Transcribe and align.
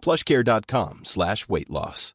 plushcare.com 0.00 1.00
slash 1.04 1.46
weight 1.48 1.68
loss. 1.68 2.14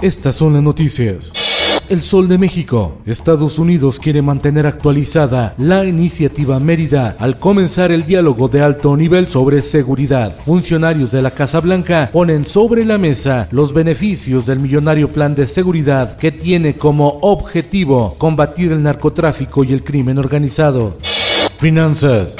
Estas 0.00 0.36
son 0.36 0.52
las 0.52 0.62
noticias. 0.62 1.47
El 1.88 2.02
Sol 2.02 2.28
de 2.28 2.36
México. 2.36 2.98
Estados 3.06 3.58
Unidos 3.58 3.98
quiere 3.98 4.20
mantener 4.20 4.66
actualizada 4.66 5.54
la 5.56 5.86
iniciativa 5.86 6.60
Mérida 6.60 7.16
al 7.18 7.38
comenzar 7.38 7.90
el 7.92 8.04
diálogo 8.04 8.48
de 8.48 8.60
alto 8.60 8.94
nivel 8.94 9.26
sobre 9.26 9.62
seguridad. 9.62 10.34
Funcionarios 10.44 11.10
de 11.10 11.22
la 11.22 11.30
Casa 11.30 11.60
Blanca 11.60 12.10
ponen 12.12 12.44
sobre 12.44 12.84
la 12.84 12.98
mesa 12.98 13.48
los 13.52 13.72
beneficios 13.72 14.44
del 14.44 14.60
millonario 14.60 15.08
plan 15.08 15.34
de 15.34 15.46
seguridad 15.46 16.18
que 16.18 16.30
tiene 16.30 16.74
como 16.76 17.20
objetivo 17.22 18.16
combatir 18.18 18.72
el 18.72 18.82
narcotráfico 18.82 19.64
y 19.64 19.72
el 19.72 19.82
crimen 19.82 20.18
organizado. 20.18 20.98
Finanzas. 21.56 22.36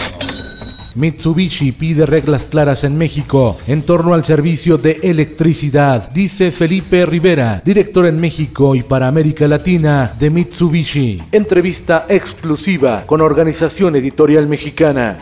Mitsubishi 0.94 1.72
pide 1.72 2.06
reglas 2.06 2.46
claras 2.46 2.84
en 2.84 2.96
México 2.98 3.56
en 3.66 3.82
torno 3.82 4.14
al 4.14 4.24
servicio 4.24 4.78
de 4.78 4.98
electricidad, 5.02 6.10
dice 6.10 6.50
Felipe 6.50 7.06
Rivera, 7.06 7.62
director 7.64 8.06
en 8.06 8.20
México 8.20 8.74
y 8.74 8.82
para 8.82 9.08
América 9.08 9.46
Latina 9.46 10.12
de 10.18 10.30
Mitsubishi. 10.30 11.22
Entrevista 11.32 12.06
exclusiva 12.08 13.04
con 13.06 13.20
Organización 13.20 13.96
Editorial 13.96 14.46
Mexicana. 14.46 15.18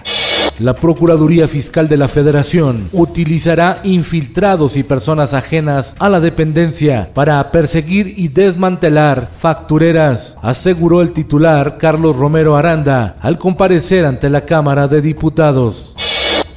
La 0.59 0.75
Procuraduría 0.75 1.49
Fiscal 1.49 1.87
de 1.87 1.99
la 1.99 2.09
Federación 2.09 2.89
utilizará 2.93 3.81
infiltrados 3.85 4.79
y 4.79 4.85
personas 4.85 5.35
ajenas 5.35 5.95
a 5.99 6.09
la 6.09 6.19
dependencia 6.19 7.11
para 7.13 7.51
perseguir 7.51 8.15
y 8.17 8.29
desmantelar 8.29 9.29
factureras, 9.39 10.39
aseguró 10.41 11.03
el 11.03 11.13
titular 11.13 11.77
Carlos 11.77 12.17
Romero 12.17 12.57
Aranda 12.57 13.17
al 13.21 13.37
comparecer 13.39 14.07
ante 14.07 14.31
la 14.31 14.47
Cámara 14.47 14.89
de 14.89 15.03
Diputados. 15.03 15.95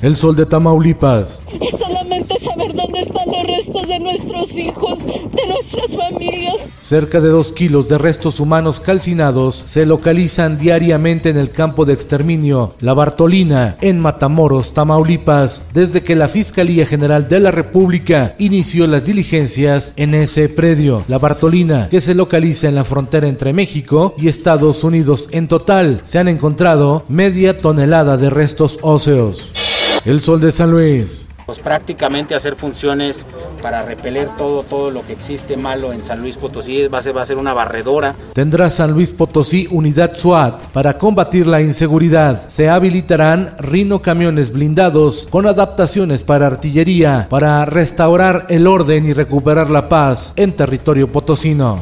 El 0.02 0.16
sol 0.16 0.34
de 0.38 0.46
Tamaulipas. 0.46 1.44
Nuestros 4.00 4.50
hijos, 4.52 4.98
de 5.06 5.48
nuestras 5.48 6.10
familias. 6.10 6.56
Cerca 6.82 7.20
de 7.22 7.30
dos 7.30 7.52
kilos 7.52 7.88
de 7.88 7.98
restos 7.98 8.40
humanos 8.40 8.80
calcinados 8.80 9.56
se 9.56 9.86
localizan 9.86 10.58
diariamente 10.58 11.30
en 11.30 11.38
el 11.38 11.52
campo 11.52 11.86
de 11.86 11.94
exterminio 11.94 12.74
La 12.80 12.94
Bartolina, 12.94 13.78
en 13.82 14.00
Matamoros, 14.00 14.74
Tamaulipas, 14.74 15.68
desde 15.74 16.02
que 16.02 16.16
la 16.16 16.28
Fiscalía 16.28 16.86
General 16.86 17.30
de 17.30 17.40
la 17.40 17.52
República 17.52 18.36
inició 18.40 18.88
las 18.88 19.06
diligencias 19.06 19.94
en 19.98 20.16
ese 20.16 20.50
predio. 20.50 21.04
La 21.08 21.20
Bartolina, 21.20 21.90
que 21.90 22.02
se 22.02 22.16
localiza 22.16 22.68
en 22.68 22.76
la 22.76 22.84
frontera 22.84 23.28
entre 23.28 23.54
México 23.54 24.16
y 24.18 24.28
Estados 24.28 24.84
Unidos. 24.84 25.30
En 25.32 25.48
total, 25.48 26.02
se 26.04 26.20
han 26.20 26.28
encontrado 26.28 27.04
media 27.10 27.54
tonelada 27.54 28.18
de 28.18 28.30
restos 28.30 28.80
óseos. 28.82 29.52
El 30.06 30.22
Sol 30.22 30.40
de 30.42 30.52
San 30.52 30.72
Luis. 30.72 31.29
Pues 31.50 31.58
prácticamente 31.58 32.36
hacer 32.36 32.56
funciones 32.56 33.26
para 33.64 33.82
repeler 33.82 34.30
todo, 34.38 34.62
todo 34.62 34.92
lo 34.92 35.04
que 35.04 35.14
existe 35.14 35.58
malo 35.58 35.94
en 35.94 36.04
San 36.04 36.22
Luis 36.22 36.38
Potosí. 36.38 36.88
Va 36.88 37.00
a 37.00 37.02
ser, 37.02 37.18
va 37.18 37.24
a 37.24 37.26
ser 37.26 37.38
una 37.38 37.54
barredora. 37.54 38.14
Tendrá 38.34 38.70
San 38.70 38.92
Luis 38.92 39.12
Potosí 39.14 39.68
unidad 39.72 40.16
SWAT 40.16 40.62
para 40.68 41.00
combatir 41.00 41.48
la 41.48 41.60
inseguridad. 41.60 42.48
Se 42.50 42.70
habilitarán 42.70 43.56
Rino 43.58 44.00
camiones 44.00 44.54
blindados 44.54 45.28
con 45.32 45.48
adaptaciones 45.48 46.22
para 46.22 46.46
artillería 46.46 47.26
para 47.32 47.66
restaurar 47.66 48.46
el 48.50 48.68
orden 48.68 49.08
y 49.08 49.14
recuperar 49.14 49.72
la 49.72 49.90
paz 49.90 50.34
en 50.36 50.56
territorio 50.56 51.12
potosino. 51.12 51.80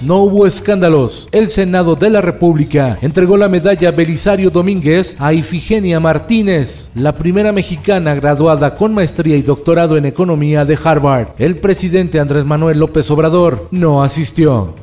No 0.00 0.18
hubo 0.18 0.46
escándalos. 0.46 1.28
El 1.32 1.48
Senado 1.48 1.96
de 1.96 2.08
la 2.08 2.20
República 2.20 2.98
entregó 3.02 3.36
la 3.36 3.48
medalla 3.48 3.90
Belisario 3.90 4.48
Domínguez 4.48 5.16
a 5.18 5.32
Ifigenia 5.32 5.98
Martínez, 5.98 6.92
la 6.94 7.16
primera 7.16 7.50
mexicana 7.50 8.14
graduada 8.14 8.76
con 8.76 8.94
maestría 8.94 9.36
y 9.36 9.42
doctorado 9.42 9.96
en 9.96 10.06
economía 10.06 10.64
de 10.64 10.78
Harvard. 10.82 11.30
El 11.36 11.56
presidente 11.56 12.20
Andrés 12.20 12.44
Manuel 12.44 12.78
López 12.78 13.10
Obrador 13.10 13.66
no 13.72 14.00
asistió. 14.00 14.74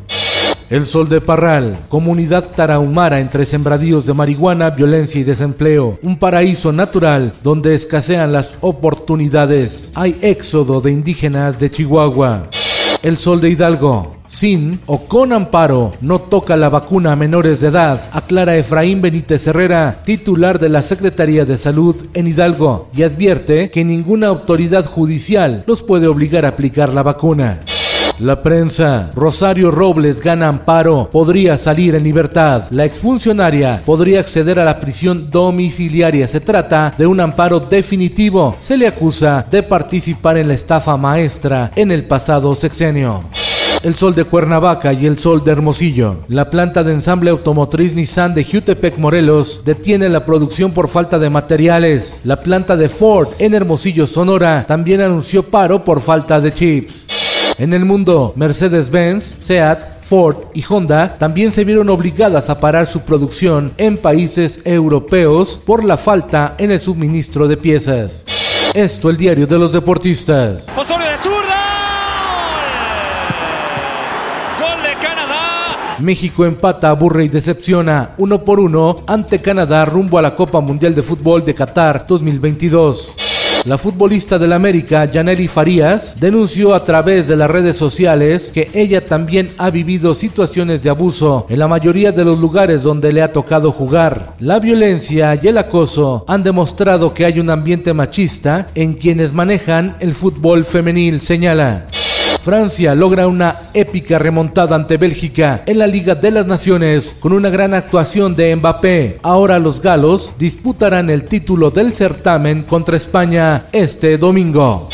El 0.69 0.85
Sol 0.85 1.07
de 1.07 1.21
Parral, 1.21 1.77
comunidad 1.87 2.43
tarahumara 2.53 3.21
entre 3.21 3.45
sembradíos 3.45 4.05
de 4.05 4.13
marihuana, 4.13 4.71
violencia 4.71 5.21
y 5.21 5.23
desempleo. 5.23 5.97
Un 6.01 6.19
paraíso 6.19 6.73
natural 6.73 7.31
donde 7.41 7.73
escasean 7.73 8.33
las 8.33 8.57
oportunidades. 8.59 9.93
Hay 9.95 10.17
éxodo 10.21 10.81
de 10.81 10.91
indígenas 10.91 11.57
de 11.57 11.71
Chihuahua. 11.71 12.49
El 13.03 13.17
Sol 13.17 13.39
de 13.39 13.51
Hidalgo, 13.51 14.14
sin 14.35 14.81
o 14.85 15.05
con 15.07 15.31
amparo 15.31 15.93
no 16.01 16.19
toca 16.19 16.57
la 16.57 16.67
vacuna 16.67 17.13
a 17.13 17.15
menores 17.15 17.61
de 17.61 17.69
edad, 17.69 18.01
aclara 18.11 18.57
Efraín 18.57 19.01
Benítez 19.01 19.47
Herrera, 19.47 20.01
titular 20.03 20.59
de 20.59 20.67
la 20.67 20.83
Secretaría 20.83 21.45
de 21.45 21.57
Salud 21.57 21.95
en 22.13 22.27
Hidalgo, 22.27 22.89
y 22.93 23.03
advierte 23.03 23.71
que 23.71 23.85
ninguna 23.85 24.27
autoridad 24.27 24.85
judicial 24.85 25.63
los 25.67 25.81
puede 25.81 26.07
obligar 26.07 26.45
a 26.45 26.49
aplicar 26.49 26.89
la 26.89 27.03
vacuna. 27.03 27.61
La 28.19 28.41
prensa. 28.41 29.11
Rosario 29.13 29.71
Robles 29.71 30.21
gana 30.21 30.47
amparo. 30.47 31.09
Podría 31.11 31.57
salir 31.57 31.95
en 31.95 32.03
libertad. 32.03 32.63
La 32.69 32.85
exfuncionaria 32.85 33.81
podría 33.85 34.21
acceder 34.21 34.57
a 34.57 34.63
la 34.63 34.79
prisión 34.79 35.29
domiciliaria. 35.29 36.25
Se 36.25 36.39
trata 36.39 36.93
de 36.97 37.05
un 37.05 37.19
amparo 37.19 37.59
definitivo. 37.59 38.55
Se 38.61 38.77
le 38.77 38.87
acusa 38.87 39.45
de 39.51 39.63
participar 39.63 40.37
en 40.37 40.47
la 40.47 40.53
estafa 40.53 40.95
maestra 40.95 41.71
en 41.75 41.91
el 41.91 42.05
pasado 42.05 42.55
sexenio 42.55 43.21
el 43.85 43.93
Sol 43.93 44.15
de 44.15 44.23
Cuernavaca 44.23 44.93
y 44.93 45.05
el 45.05 45.19
Sol 45.19 45.43
de 45.43 45.51
Hermosillo. 45.51 46.25
La 46.27 46.49
planta 46.49 46.83
de 46.83 46.91
ensamble 46.91 47.29
automotriz 47.29 47.93
Nissan 47.93 48.33
de 48.33 48.43
Jutepec, 48.43 48.97
Morelos, 48.97 49.61
detiene 49.63 50.09
la 50.09 50.25
producción 50.25 50.71
por 50.71 50.87
falta 50.87 51.19
de 51.19 51.29
materiales. 51.29 52.21
La 52.23 52.41
planta 52.41 52.75
de 52.75 52.89
Ford 52.89 53.27
en 53.37 53.53
Hermosillo, 53.53 54.07
Sonora, 54.07 54.65
también 54.67 55.01
anunció 55.01 55.43
paro 55.43 55.83
por 55.83 56.01
falta 56.01 56.41
de 56.41 56.51
chips. 56.51 57.05
En 57.59 57.73
el 57.73 57.85
mundo, 57.85 58.33
Mercedes-Benz, 58.35 59.23
Seat, 59.23 60.01
Ford 60.01 60.37
y 60.55 60.63
Honda 60.67 61.15
también 61.19 61.51
se 61.51 61.63
vieron 61.63 61.89
obligadas 61.89 62.49
a 62.49 62.59
parar 62.59 62.87
su 62.87 63.01
producción 63.01 63.71
en 63.77 63.97
países 63.97 64.61
europeos 64.65 65.61
por 65.63 65.83
la 65.83 65.97
falta 65.97 66.55
en 66.57 66.71
el 66.71 66.79
suministro 66.79 67.47
de 67.47 67.57
piezas. 67.57 68.25
Esto 68.73 69.11
el 69.11 69.17
diario 69.17 69.45
de 69.45 69.59
los 69.59 69.71
deportistas. 69.71 70.65
México 75.99 76.45
empata, 76.45 76.89
aburre 76.89 77.25
y 77.25 77.29
decepciona 77.29 78.11
uno 78.17 78.43
por 78.43 78.59
uno 78.59 78.97
ante 79.07 79.41
Canadá 79.41 79.85
rumbo 79.85 80.17
a 80.17 80.21
la 80.21 80.35
Copa 80.35 80.59
Mundial 80.61 80.93
de 80.93 81.01
Fútbol 81.01 81.43
de 81.43 81.53
Qatar 81.53 82.05
2022. 82.07 83.15
La 83.65 83.79
futbolista 83.79 84.37
del 84.37 84.53
América, 84.53 85.05
Yaneli 85.05 85.47
Farías, 85.47 86.19
denunció 86.19 86.75
a 86.75 86.83
través 86.83 87.27
de 87.27 87.35
las 87.35 87.49
redes 87.49 87.75
sociales 87.75 88.51
que 88.53 88.69
ella 88.75 89.07
también 89.07 89.49
ha 89.57 89.71
vivido 89.71 90.13
situaciones 90.13 90.83
de 90.83 90.91
abuso 90.91 91.47
en 91.49 91.57
la 91.57 91.67
mayoría 91.67 92.11
de 92.11 92.25
los 92.25 92.37
lugares 92.37 92.83
donde 92.83 93.11
le 93.11 93.23
ha 93.23 93.31
tocado 93.31 93.71
jugar. 93.71 94.35
La 94.37 94.59
violencia 94.59 95.39
y 95.41 95.47
el 95.47 95.57
acoso 95.57 96.25
han 96.27 96.43
demostrado 96.43 97.11
que 97.11 97.25
hay 97.25 97.39
un 97.39 97.49
ambiente 97.49 97.91
machista 97.91 98.67
en 98.75 98.93
quienes 98.93 99.33
manejan 99.33 99.97
el 99.99 100.13
fútbol 100.13 100.63
femenil, 100.63 101.19
señala. 101.19 101.87
Francia 102.45 102.93
logra 102.93 103.27
una 103.27 103.71
épica 103.73 104.19
remontada 104.19 104.75
ante 104.75 104.97
Bélgica 104.97 105.63
en 105.65 105.79
la 105.79 105.87
Liga 105.87 106.13
de 106.13 106.29
las 106.29 106.45
Naciones 106.45 107.15
con 107.19 107.33
una 107.33 107.49
gran 107.49 107.73
actuación 107.73 108.35
de 108.35 108.55
Mbappé. 108.55 109.19
Ahora 109.23 109.57
los 109.57 109.81
galos 109.81 110.35
disputarán 110.37 111.09
el 111.09 111.23
título 111.23 111.71
del 111.71 111.91
certamen 111.91 112.61
contra 112.61 112.97
España 112.97 113.65
este 113.71 114.19
domingo. 114.19 114.89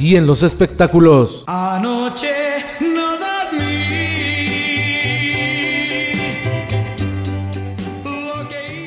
Y 0.00 0.16
en 0.16 0.26
los 0.26 0.42
espectáculos. 0.42 1.44
Anoche 1.46 2.35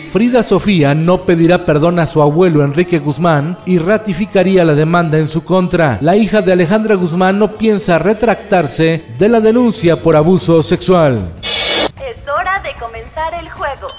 Frida 0.09 0.41
Sofía 0.41 0.95
no 0.95 1.21
pedirá 1.21 1.65
perdón 1.65 2.00
a 2.00 2.07
su 2.07 2.23
abuelo 2.23 2.63
Enrique 2.63 2.97
Guzmán 2.97 3.59
y 3.67 3.77
ratificaría 3.77 4.65
la 4.65 4.73
demanda 4.73 5.19
en 5.19 5.27
su 5.27 5.45
contra. 5.45 6.00
La 6.01 6.15
hija 6.15 6.41
de 6.41 6.51
Alejandra 6.51 6.95
Guzmán 6.95 7.38
no 7.38 7.51
piensa 7.51 8.00
retractarse 8.00 9.06
de 9.19 9.29
la 9.29 9.39
denuncia 9.39 10.01
por 10.01 10.15
abuso 10.15 10.63
sexual. 10.63 11.29
Es 11.44 12.27
hora 12.27 12.59
de 12.63 12.73
comenzar 12.79 13.35
el 13.35 13.47
juego. 13.51 13.98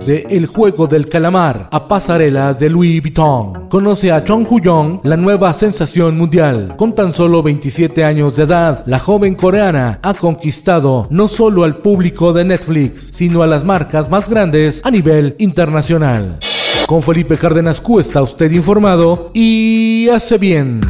De 0.00 0.26
El 0.30 0.46
juego 0.46 0.86
del 0.86 1.08
calamar 1.08 1.68
a 1.70 1.88
pasarelas 1.88 2.58
de 2.58 2.68
Louis 2.68 3.00
Vuitton. 3.00 3.68
Conoce 3.68 4.12
a 4.12 4.24
Chong 4.24 4.46
Hu-yong, 4.50 5.00
la 5.04 5.16
nueva 5.16 5.54
sensación 5.54 6.18
mundial. 6.18 6.74
Con 6.76 6.94
tan 6.94 7.12
solo 7.12 7.42
27 7.42 8.04
años 8.04 8.36
de 8.36 8.44
edad, 8.44 8.82
la 8.86 8.98
joven 8.98 9.34
coreana 9.34 10.00
ha 10.02 10.14
conquistado 10.14 11.06
no 11.10 11.28
solo 11.28 11.64
al 11.64 11.76
público 11.76 12.32
de 12.32 12.44
Netflix, 12.44 13.12
sino 13.14 13.42
a 13.42 13.46
las 13.46 13.64
marcas 13.64 14.10
más 14.10 14.28
grandes 14.28 14.84
a 14.84 14.90
nivel 14.90 15.36
internacional. 15.38 16.38
Con 16.86 17.02
Felipe 17.02 17.38
Cárdenas 17.38 17.80
Q 17.80 18.00
está 18.00 18.22
usted 18.22 18.50
informado 18.52 19.30
y 19.32 20.08
hace 20.08 20.38
bien. 20.38 20.80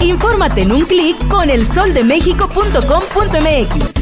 Infórmate 0.00 0.62
en 0.62 0.72
un 0.72 0.84
clic 0.84 1.16
con 1.28 1.48
elsoldemexico.com.mx. 1.48 4.01